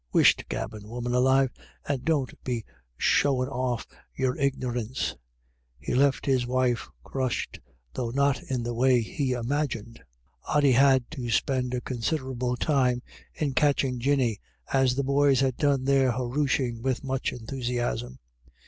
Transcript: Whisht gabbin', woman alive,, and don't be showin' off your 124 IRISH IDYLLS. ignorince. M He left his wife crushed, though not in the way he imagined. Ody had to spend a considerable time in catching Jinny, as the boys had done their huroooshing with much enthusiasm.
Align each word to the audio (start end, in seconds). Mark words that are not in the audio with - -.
Whisht 0.09 0.49
gabbin', 0.49 0.87
woman 0.87 1.13
alive,, 1.13 1.51
and 1.87 2.03
don't 2.03 2.43
be 2.43 2.65
showin' 2.97 3.47
off 3.49 3.85
your 4.15 4.31
124 4.31 4.71
IRISH 4.71 4.75
IDYLLS. 4.75 4.89
ignorince. 4.89 5.11
M 5.13 5.17
He 5.79 5.93
left 5.93 6.25
his 6.25 6.47
wife 6.47 6.89
crushed, 7.03 7.59
though 7.93 8.09
not 8.09 8.41
in 8.41 8.63
the 8.63 8.73
way 8.73 9.01
he 9.01 9.33
imagined. 9.33 10.01
Ody 10.51 10.71
had 10.71 11.05
to 11.11 11.29
spend 11.29 11.75
a 11.75 11.81
considerable 11.81 12.55
time 12.55 13.03
in 13.35 13.53
catching 13.53 13.99
Jinny, 13.99 14.39
as 14.73 14.95
the 14.95 15.03
boys 15.03 15.39
had 15.41 15.55
done 15.57 15.83
their 15.83 16.11
huroooshing 16.13 16.81
with 16.81 17.03
much 17.03 17.31
enthusiasm. 17.31 18.17